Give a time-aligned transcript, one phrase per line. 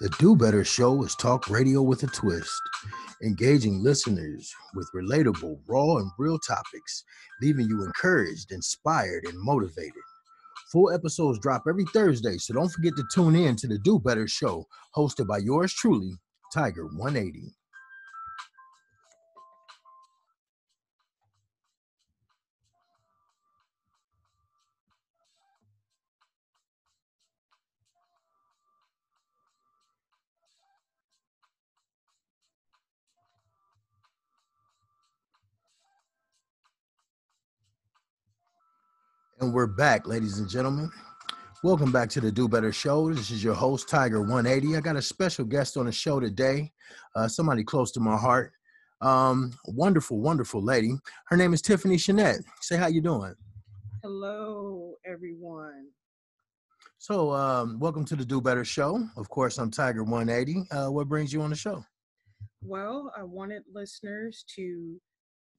[0.00, 2.60] The Do Better Show is talk radio with a twist,
[3.22, 7.04] engaging listeners with relatable, raw, and real topics,
[7.42, 10.02] leaving you encouraged, inspired, and motivated.
[10.72, 14.26] Full episodes drop every Thursday, so don't forget to tune in to the Do Better
[14.28, 14.66] Show,
[14.96, 16.12] hosted by yours truly,
[16.52, 17.52] Tiger 180.
[39.40, 40.92] And we're back, ladies and gentlemen.
[41.64, 43.10] Welcome back to the Do Better Show.
[43.10, 44.76] This is your host, Tiger 180.
[44.76, 46.70] I got a special guest on the show today,
[47.16, 48.52] uh, somebody close to my heart.
[49.00, 50.92] Um, wonderful, wonderful lady.
[51.28, 52.44] Her name is Tiffany Chanette.
[52.60, 53.34] Say how you doing.
[54.02, 55.86] Hello, everyone.
[56.98, 59.08] So, um, welcome to the Do Better Show.
[59.16, 60.70] Of course, I'm Tiger 180.
[60.70, 61.82] Uh, what brings you on the show?
[62.62, 65.00] Well, I wanted listeners to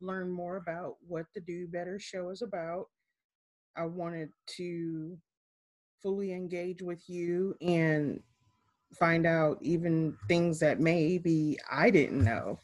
[0.02, 2.86] learn more about what the Do Better Show is about
[3.76, 5.18] I wanted to
[6.02, 8.22] fully engage with you and
[8.98, 12.60] find out even things that maybe I didn't know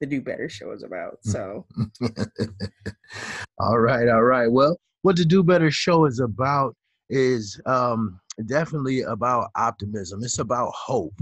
[0.00, 1.18] the Do Better show is about.
[1.26, 1.32] Mm.
[1.32, 1.66] So,
[3.58, 4.50] all right, all right.
[4.50, 6.76] Well, what the Do Better show is about
[7.10, 10.22] is um, definitely about optimism.
[10.22, 11.20] It's about hope.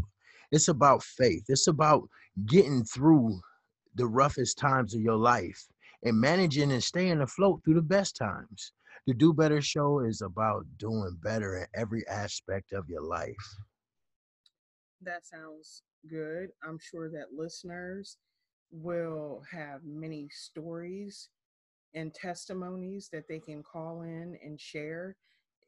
[0.51, 1.45] It's about faith.
[1.49, 2.09] It's about
[2.47, 3.41] getting through
[3.95, 5.67] the roughest times of your life
[6.05, 8.73] and managing and staying afloat through the best times.
[9.07, 13.57] The Do Better show is about doing better in every aspect of your life.
[15.01, 16.51] That sounds good.
[16.63, 18.19] I'm sure that listeners
[18.71, 21.31] will have many stories
[21.95, 25.17] and testimonies that they can call in and share.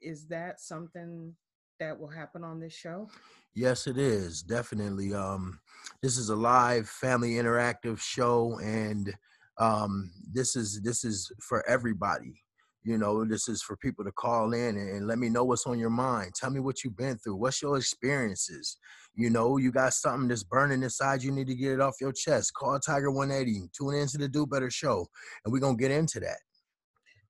[0.01, 1.35] Is that something
[1.81, 3.09] that will happen on this show?
[3.53, 4.43] Yes, it is.
[4.43, 5.13] Definitely.
[5.13, 5.59] Um,
[6.03, 9.13] this is a live family interactive show and
[9.59, 12.45] um, this is this is for everybody
[12.85, 15.67] you know this is for people to call in and, and, let me know what's
[15.67, 16.33] on your mind.
[16.35, 17.37] Tell me what you've been through.
[17.37, 18.77] What's your experiences?
[19.15, 22.13] You know you got something that's burning inside you need to get it off your
[22.13, 22.53] chest.
[22.55, 25.07] Call tiger 180 tune into the do better show
[25.45, 26.39] and we're gonna get into that.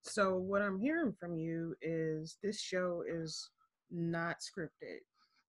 [0.03, 3.49] So what i'm hearing from you is this show is
[3.91, 4.99] not scripted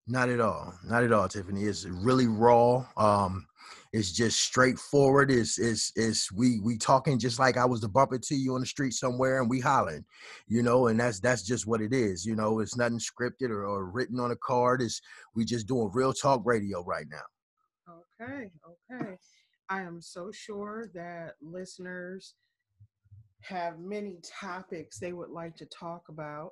[0.08, 0.74] not at all.
[0.84, 1.64] Not at all, Tiffany.
[1.64, 2.86] It's really raw.
[2.98, 3.48] Um,
[3.92, 5.32] it's just straightforward.
[5.32, 8.60] It's it's it's we we talking just like I was to bump into you on
[8.60, 10.04] the street somewhere and we hollering,
[10.48, 12.26] you know, and that's that's just what it is.
[12.26, 14.82] You know, it's nothing scripted or, or written on a card.
[14.82, 15.02] It's
[15.34, 17.94] we just doing real talk radio right now.
[18.22, 18.52] Okay,
[18.92, 19.16] okay.
[19.70, 22.36] I am so sure that listeners
[23.42, 26.52] have many topics they would like to talk about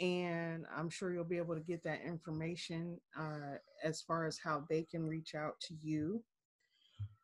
[0.00, 4.64] and I'm sure you'll be able to get that information uh, as far as how
[4.68, 6.22] they can reach out to you.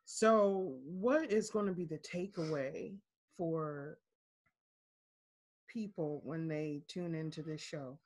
[0.05, 2.95] So, what is going to be the takeaway
[3.37, 3.99] for
[5.69, 7.99] people when they tune into this show?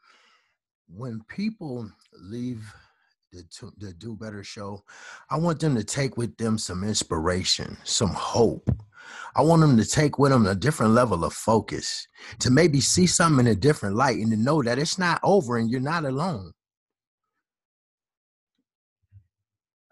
[0.88, 1.90] When people
[2.20, 2.64] leave
[3.32, 4.84] the, the Do Better show,
[5.31, 8.70] I want them to take with them some inspiration, some hope,
[9.34, 12.06] I want them to take with them a different level of focus,
[12.41, 15.56] to maybe see something in a different light and to know that it's not over
[15.56, 16.53] and you're not alone.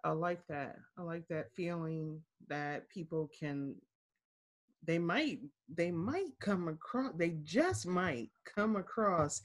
[0.05, 0.77] I like that.
[0.99, 3.75] I like that feeling that people can
[4.87, 9.43] they might they might come across they just might come across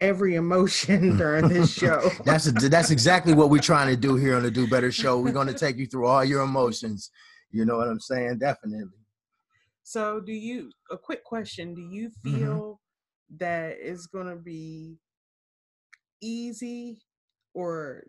[0.00, 2.10] every emotion during this show.
[2.24, 5.18] that's a, that's exactly what we're trying to do here on the Do Better show.
[5.20, 7.10] We're going to take you through all your emotions.
[7.50, 8.38] You know what I'm saying?
[8.38, 8.90] Definitely.
[9.82, 12.36] So, do you, a quick question, do you mm-hmm.
[12.36, 12.80] feel
[13.30, 13.36] mm-hmm.
[13.38, 14.98] that it's going to be
[16.20, 17.00] easy
[17.54, 18.02] or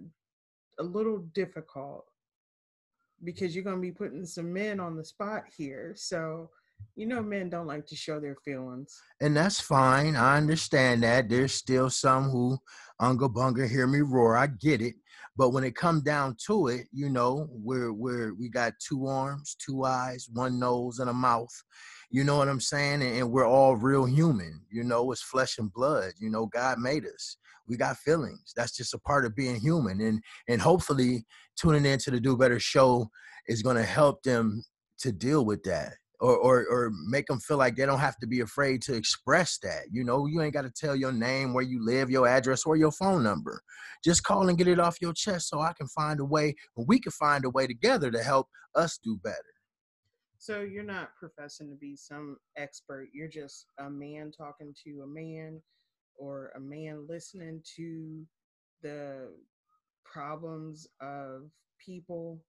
[0.80, 2.06] a little difficult?
[3.24, 5.94] Because you're going to be putting some men on the spot here.
[5.96, 6.50] So,
[6.98, 9.00] you know, men don't like to show their feelings.
[9.22, 10.16] And that's fine.
[10.16, 11.30] I understand that.
[11.30, 12.58] There's still some who
[13.00, 14.36] unga bunga hear me roar.
[14.36, 14.96] I get it.
[15.38, 19.56] But when it come down to it, you know, we're we're we got two arms,
[19.64, 21.54] two eyes, one nose, and a mouth.
[22.10, 23.04] You know what I'm saying?
[23.04, 24.62] And, and we're all real human.
[24.72, 26.14] You know, it's flesh and blood.
[26.20, 27.38] You know, God made us.
[27.68, 28.54] We got feelings.
[28.56, 30.02] That's just a part of being human.
[30.02, 33.08] And and hopefully tuning into the Do Better show
[33.48, 34.64] is gonna help them
[35.02, 38.28] to deal with that or, or or make them feel like they don't have to
[38.28, 39.84] be afraid to express that.
[39.92, 42.76] You know, you ain't got to tell your name, where you live, your address, or
[42.76, 43.62] your phone number.
[44.04, 46.88] Just call and get it off your chest, so I can find a way, and
[46.88, 49.38] we can find a way together to help us do better.
[50.40, 53.10] So you're not professing to be some expert.
[53.14, 55.62] You're just a man talking to a man,
[56.16, 58.26] or a man listening to
[58.82, 59.30] the
[60.06, 61.50] problems of
[61.84, 62.40] people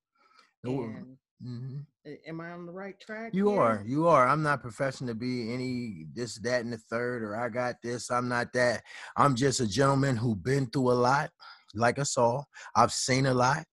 [0.65, 1.85] and mhm.
[2.27, 3.31] am I on the right track?
[3.33, 3.61] You here?
[3.61, 4.27] are, you are.
[4.27, 8.11] I'm not professing to be any this, that, and the third, or I got this.
[8.11, 8.83] I'm not that.
[9.17, 11.31] I'm just a gentleman who been through a lot,
[11.75, 12.47] like us all.
[12.75, 13.65] I've seen a lot,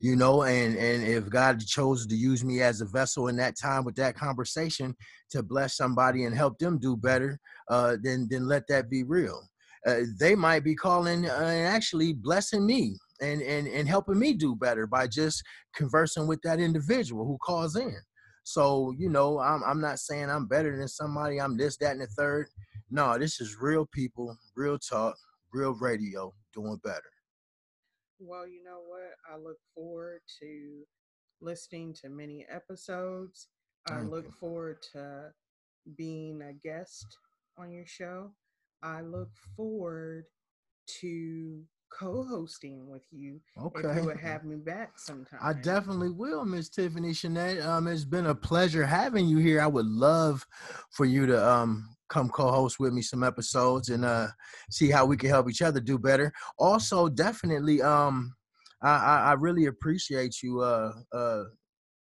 [0.00, 3.56] you know, and and if God chose to use me as a vessel in that
[3.56, 4.94] time with that conversation
[5.30, 7.38] to bless somebody and help them do better,
[7.70, 9.40] uh, then then let that be real.
[9.86, 14.34] Uh, they might be calling uh, and actually blessing me and and and helping me
[14.34, 15.42] do better by just
[15.74, 17.96] conversing with that individual who calls in.
[18.44, 22.02] So, you know, I'm I'm not saying I'm better than somebody, I'm this, that, and
[22.02, 22.48] the third.
[22.90, 25.16] No, this is real people, real talk,
[25.52, 27.02] real radio, doing better.
[28.20, 29.12] Well, you know what?
[29.32, 30.84] I look forward to
[31.40, 33.48] listening to many episodes.
[33.88, 34.32] I Thank look you.
[34.38, 35.30] forward to
[35.96, 37.06] being a guest
[37.58, 38.30] on your show.
[38.82, 40.24] I look forward
[41.00, 41.62] to
[41.98, 43.40] co-hosting with you
[43.74, 44.00] if Okay.
[44.00, 45.40] you would have me back sometime.
[45.42, 47.64] I definitely will, Miss Tiffany Chanette.
[47.64, 49.60] Um, it's been a pleasure having you here.
[49.60, 50.46] I would love
[50.90, 54.28] for you to um come co-host with me some episodes and uh
[54.70, 56.32] see how we can help each other do better.
[56.58, 58.34] Also, definitely um
[58.82, 61.44] I I, I really appreciate you uh uh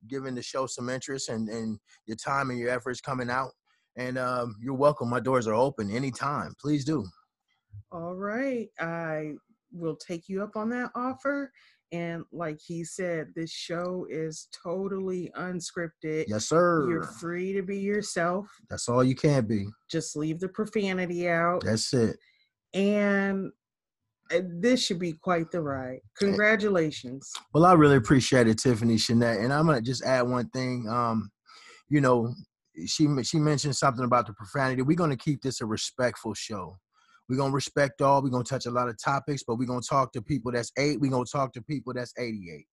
[0.09, 3.53] giving the show some interest and, and your time and your efforts coming out.
[3.97, 5.09] And um, you're welcome.
[5.11, 6.55] My doors are open anytime.
[6.61, 7.07] Please do.
[7.93, 8.69] All right.
[8.81, 9.35] I
[9.73, 11.53] will take you up on that offer.
[11.93, 16.25] And like he said, this show is totally unscripted.
[16.27, 16.89] Yes, sir.
[16.89, 18.47] You're free to be yourself.
[18.71, 19.67] That's all you can be.
[19.91, 21.63] Just leave the profanity out.
[21.65, 22.17] That's it.
[22.73, 23.53] And
[24.33, 26.01] uh, this should be quite the ride.
[26.19, 27.31] Congratulations.
[27.53, 29.45] Well, I really appreciate it, Tiffany Chanette.
[29.45, 30.89] And I'm gonna just add one thing.
[30.89, 31.31] Um,
[31.91, 32.33] you know,
[32.87, 34.81] she she mentioned something about the profanity.
[34.81, 36.79] We're gonna keep this a respectful show.
[37.29, 38.23] We're gonna respect all.
[38.23, 41.01] We're gonna touch a lot of topics, but we're gonna talk to people that's eight.
[41.01, 42.67] We're gonna talk to people that's 88.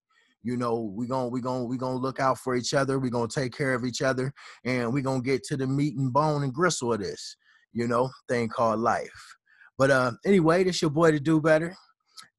[0.44, 3.00] You know, we're gonna we're gonna we're gonna look out for each other.
[3.00, 4.34] We're gonna take care of each other,
[4.66, 7.38] and we're gonna get to the meat and bone and gristle of this,
[7.74, 9.36] you know, thing called life.
[9.78, 11.76] But uh anyway, this your boy to do better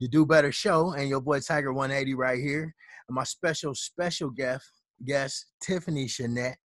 [0.01, 2.75] the Do Better Show, and your boy Tiger 180 right here.
[3.09, 4.65] And my special, special guest,
[5.05, 6.57] guest Tiffany Chanette.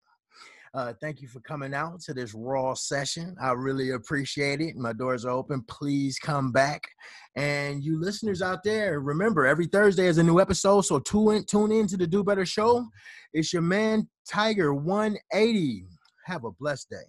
[0.75, 3.33] Uh, thank you for coming out to this raw session.
[3.42, 4.75] I really appreciate it.
[4.75, 5.63] My doors are open.
[5.69, 6.86] Please come back.
[7.38, 10.81] And you listeners out there, remember every Thursday is a new episode.
[10.81, 12.86] So tune in, tune in to the Do Better Show.
[13.31, 15.86] It's your man Tiger 180.
[16.25, 17.07] Have a blessed day.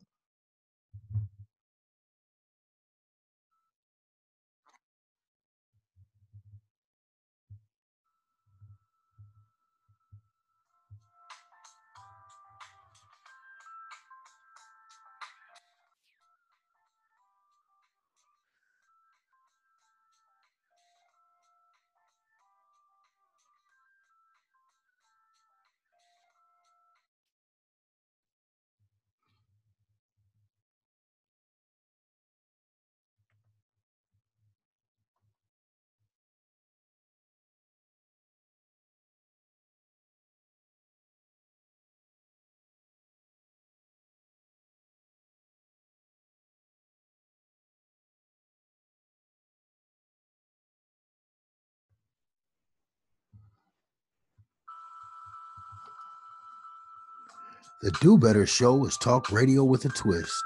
[57.82, 60.42] The Do Better Show is talk radio with a twist,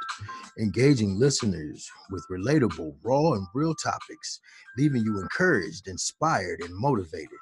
[0.59, 4.41] engaging listeners with relatable, raw, and real topics,
[4.77, 7.39] leaving you encouraged, inspired, and motivated.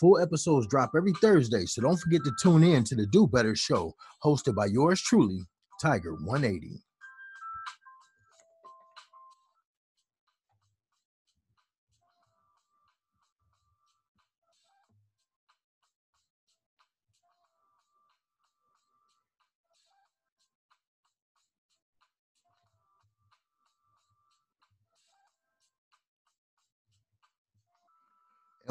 [0.00, 3.54] Full episodes drop every Thursday, so don't forget to tune in to the Do Better
[3.54, 5.40] Show, hosted by yours truly,
[5.80, 6.82] Tiger 180.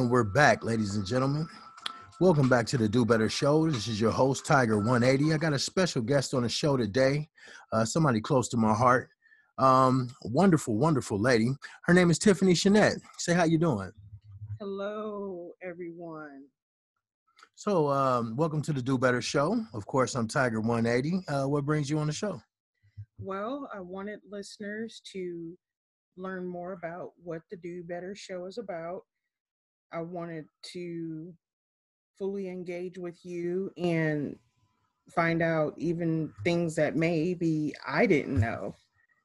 [0.01, 1.47] And we're back, ladies and gentlemen.
[2.19, 3.69] Welcome back to the Do Better Show.
[3.69, 5.31] This is your host, Tiger 180.
[5.31, 7.29] I got a special guest on the show today,
[7.71, 9.09] uh, somebody close to my heart.
[9.59, 11.51] Um, wonderful, wonderful lady.
[11.83, 12.99] Her name is Tiffany Chanette.
[13.19, 13.91] Say how you doing.
[14.59, 16.45] Hello, everyone.
[17.53, 19.63] So, um, welcome to the Do Better Show.
[19.75, 21.21] Of course, I'm Tiger 180.
[21.27, 22.41] Uh, what brings you on the show?
[23.19, 25.55] Well, I wanted listeners to
[26.17, 29.03] learn more about what the Do Better show is about.
[29.91, 31.33] I wanted to
[32.17, 34.37] fully engage with you and
[35.09, 38.75] find out even things that maybe I didn't know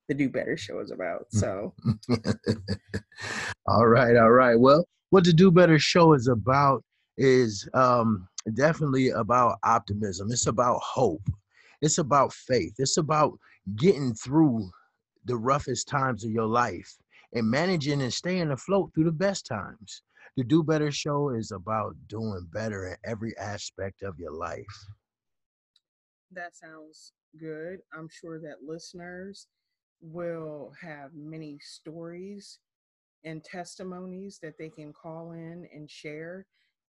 [0.09, 1.27] the Do Better show is about.
[1.31, 1.75] So,
[3.67, 4.59] all right, all right.
[4.59, 6.85] Well, what the Do Better show is about
[7.17, 10.31] is um, definitely about optimism.
[10.31, 11.23] It's about hope.
[11.83, 12.75] It's about faith.
[12.79, 13.39] It's about
[13.77, 14.71] getting through
[15.25, 16.97] the roughest times of your life
[17.35, 20.03] and managing and staying afloat through the best times.
[20.37, 24.67] The Do Better show is about doing better in every aspect of your life.
[26.31, 27.79] That sounds good.
[27.97, 29.47] I'm sure that listeners
[30.03, 32.59] will have many stories
[33.25, 36.47] and testimonies that they can call in and share.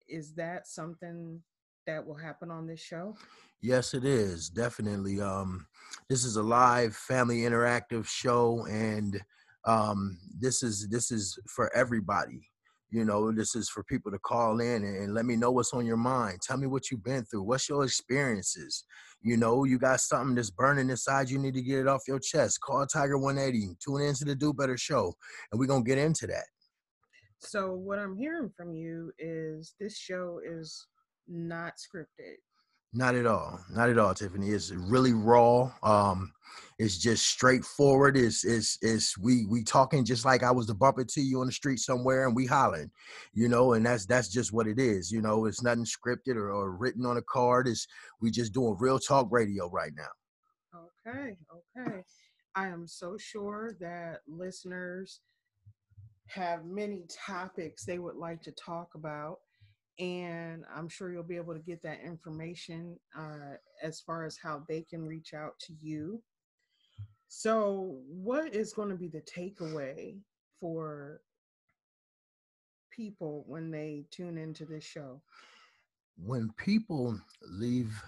[0.07, 1.39] Is that something
[1.85, 3.15] that will happen on this show?
[3.61, 5.21] Yes, it is definitely.
[5.21, 5.67] Um,
[6.09, 9.21] this is a live family interactive show, and
[9.65, 12.49] um, this is this is for everybody.
[12.89, 15.73] You know, this is for people to call in and, and let me know what's
[15.73, 16.39] on your mind.
[16.41, 17.43] Tell me what you've been through.
[17.43, 18.85] What's your experiences?
[19.21, 21.29] You know, you got something that's burning inside.
[21.29, 22.61] You need to get it off your chest.
[22.61, 23.75] Call Tiger 180.
[23.83, 25.13] Tune into the Do Better show,
[25.51, 26.45] and we're gonna get into that.
[27.39, 30.87] So, what I'm hearing from you is this show is
[31.27, 32.37] not scripted.
[32.93, 33.59] Not at all.
[33.71, 34.49] Not at all, Tiffany.
[34.49, 35.71] It's really raw.
[35.83, 36.31] Um,
[36.77, 38.17] it's just straightforward.
[38.17, 41.47] It's it's it's we we talking just like I was to bump into you on
[41.47, 42.91] the street somewhere and we hollering,
[43.33, 45.11] you know, and that's that's just what it is.
[45.11, 47.67] You know, it's nothing scripted or, or written on a card.
[47.67, 47.87] It's
[48.21, 50.79] we just doing real talk radio right now.
[51.07, 51.37] Okay,
[51.77, 52.03] okay.
[52.55, 55.21] I am so sure that listeners
[56.27, 59.37] have many topics they would like to talk about
[59.99, 64.63] and I'm sure you'll be able to get that information uh, as far as how
[64.67, 66.21] they can reach out to you.
[67.27, 70.17] So, what is going to be the takeaway
[70.59, 71.21] for
[72.91, 75.21] people when they tune into this show?
[76.17, 78.01] When people leave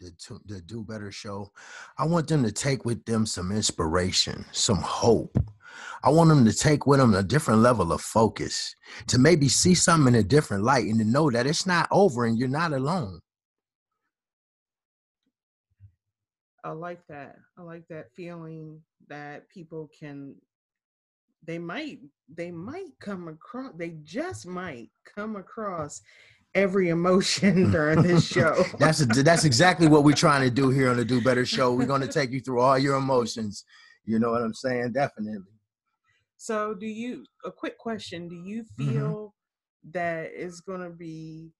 [0.00, 0.12] the,
[0.46, 1.52] the Do Better show,
[1.98, 5.38] I want them to take with them some inspiration, some hope,
[6.02, 8.76] I want them to take with them a different level of focus,
[9.08, 12.26] to maybe see something in a different light and to know that it's not over
[12.26, 13.20] and you're not alone.
[16.62, 17.36] I like that.
[17.58, 20.34] I like that feeling that people can
[21.46, 21.98] they might
[22.34, 26.00] they might come across they just might come across
[26.54, 28.64] every emotion during this show.
[28.78, 31.72] that's a, that's exactly what we're trying to do here on the Do Better show.
[31.72, 33.64] We're going to take you through all your emotions.
[34.04, 34.92] You know what I'm saying?
[34.92, 35.40] Definitely.
[36.36, 38.90] So, do you, a quick question, do you mm-hmm.
[38.92, 39.34] feel
[39.86, 39.90] mm-hmm.
[39.92, 41.52] that it's going to be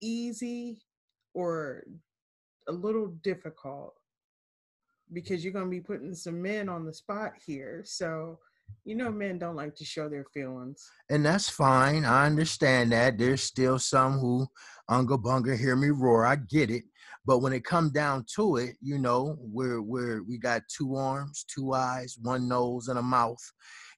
[0.00, 0.82] easy
[1.34, 1.84] or
[2.68, 3.94] a little difficult?
[5.12, 7.82] Because you're going to be putting some men on the spot here.
[7.84, 8.38] So,
[8.84, 10.90] you know, men don't like to show their feelings.
[11.10, 12.04] And that's fine.
[12.04, 13.18] I understand that.
[13.18, 14.46] There's still some who
[14.88, 16.26] unga bunga hear me roar.
[16.26, 16.84] I get it.
[17.26, 21.44] But when it come down to it, you know, we're we're we got two arms,
[21.44, 23.42] two eyes, one nose, and a mouth.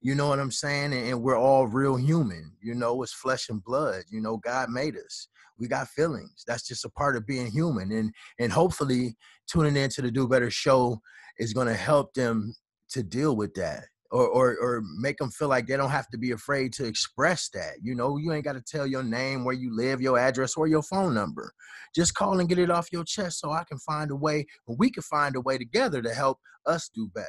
[0.01, 0.93] You know what I'm saying?
[0.93, 2.53] And, and we're all real human.
[2.61, 4.03] You know, it's flesh and blood.
[4.11, 5.29] You know, God made us.
[5.59, 6.43] We got feelings.
[6.47, 7.93] That's just a part of being human.
[7.93, 11.01] And and hopefully tuning into the Do Better show
[11.39, 12.55] is gonna help them
[12.91, 16.19] to deal with that or, or or make them feel like they don't have to
[16.19, 17.77] be afraid to express that.
[17.83, 20.67] You know, you ain't got to tell your name, where you live, your address, or
[20.69, 21.53] your phone number.
[21.95, 24.91] Just call and get it off your chest so I can find a way, we
[24.91, 27.27] can find a way together to help us do better.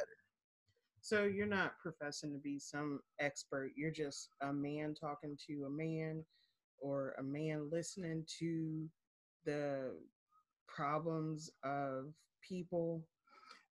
[1.00, 3.72] So you're not professing to be some expert.
[3.76, 6.24] You're just a man talking to a man
[6.78, 8.88] or a man listening to
[9.44, 9.94] the
[10.66, 12.06] problems of
[12.46, 13.06] people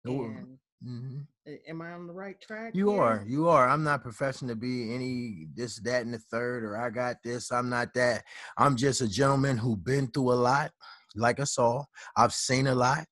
[0.05, 1.53] and Mm-hmm.
[1.69, 2.73] Am I on the right track?
[2.75, 3.01] You here?
[3.01, 3.25] are.
[3.25, 3.69] You are.
[3.69, 7.51] I'm not professing to be any this, that, and the third, or I got this.
[7.51, 8.23] I'm not that.
[8.57, 10.71] I'm just a gentleman who been through a lot,
[11.15, 11.87] like us all.
[12.17, 13.05] I've seen a lot,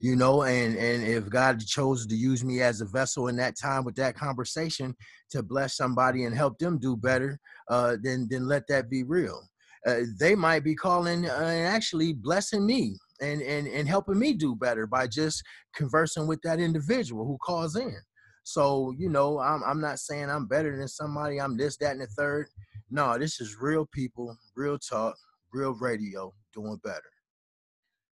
[0.00, 3.58] you know, and and if God chose to use me as a vessel in that
[3.58, 4.94] time with that conversation
[5.30, 9.42] to bless somebody and help them do better, uh, then then let that be real.
[9.86, 14.32] Uh, they might be calling uh, and actually blessing me and and and helping me
[14.34, 15.42] do better by just
[15.74, 17.96] conversing with that individual who calls in.
[18.44, 21.40] So you know, I'm I'm not saying I'm better than somebody.
[21.40, 22.48] I'm this, that, and the third.
[22.90, 25.16] No, this is real people, real talk,
[25.52, 27.12] real radio, doing better.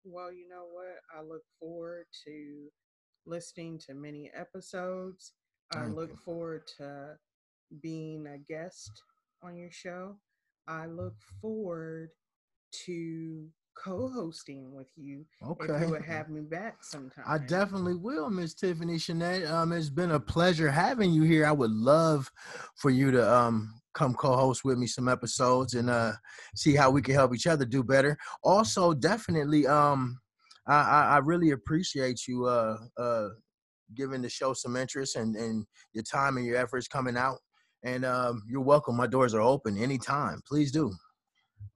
[0.03, 0.98] Well, you know what?
[1.15, 2.69] I look forward to
[3.25, 5.33] listening to many episodes.
[5.74, 6.17] I look you.
[6.25, 7.15] forward to
[7.81, 8.91] being a guest
[9.43, 10.17] on your show.
[10.67, 12.10] I look forward
[12.86, 15.25] to co-hosting with you.
[15.46, 15.74] Okay.
[15.74, 17.25] If you would have me back sometime.
[17.27, 19.50] I definitely will, Miss Tiffany Chanette.
[19.50, 21.46] Um, it's been a pleasure having you here.
[21.46, 22.32] I would love
[22.75, 26.13] for you to um come co-host with me some episodes and uh
[26.56, 28.18] see how we can help each other do better.
[28.44, 30.20] Also, definitely um
[30.68, 33.30] I, I, I really appreciate you uh uh
[33.96, 37.38] giving the show some interest and, and your time and your efforts coming out
[37.84, 38.96] And um, you're welcome.
[38.96, 40.42] My doors are open anytime.
[40.48, 40.92] Please do.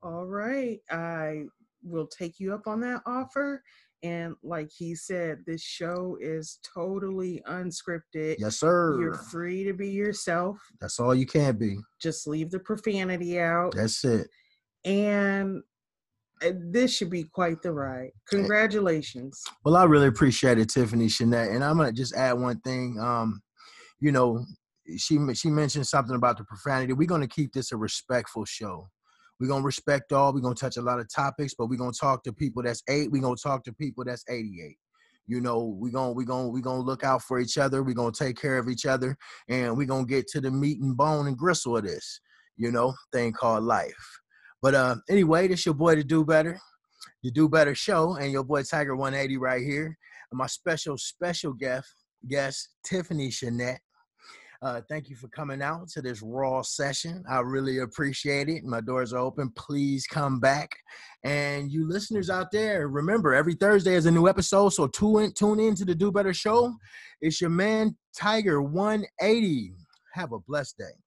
[0.01, 0.80] All right.
[0.89, 1.46] I
[1.84, 3.62] will take you up on that offer.
[4.03, 8.36] And like he said, this show is totally unscripted.
[8.38, 9.00] Yes, sir.
[9.00, 10.60] You're free to be yourself.
[10.79, 11.77] That's all you can be.
[12.00, 13.74] Just leave the profanity out.
[13.75, 14.27] That's it.
[14.86, 15.63] And
[16.46, 18.12] uh, this should be quite the ride.
[18.29, 19.43] Congratulations.
[19.65, 21.55] Well, I really appreciate it, Tiffany Shanette.
[21.55, 23.00] And I'm gonna just add one thing.
[23.00, 23.41] Um,
[24.00, 24.46] you know,
[24.98, 26.93] she she mentioned something about the profanity.
[26.93, 28.88] We're gonna keep this a respectful show.
[29.39, 30.34] We're gonna respect all.
[30.34, 33.12] We're gonna touch a lot of topics, but we're gonna talk to people that's eight.
[33.12, 34.77] We're gonna talk to people that's 88.
[35.27, 37.84] You know, we're gonna we're gonna we're gonna look out for each other.
[37.84, 39.17] We're gonna take care of each other,
[39.50, 42.22] and we're gonna get to the meat and bone and gristle of this,
[42.56, 44.20] you know, thing called life.
[44.62, 46.60] But uh anyway, this your boy to do better.
[47.22, 49.98] You do better show, and your boy Tiger 180 right here.
[50.32, 51.94] And my special, special guest,
[52.27, 53.79] guest, Tiffany Shanette.
[54.62, 57.24] Uh, thank you for coming out to this raw session.
[57.30, 58.64] I really appreciate it.
[58.64, 59.52] My doors are open.
[59.56, 60.76] Please come back.
[61.24, 64.70] And you listeners out there, remember every Thursday is a new episode.
[64.70, 66.74] So tune in, tune in to the Do Better Show.
[67.22, 69.74] It's your man Tiger 180.
[70.14, 71.07] Have a blessed day.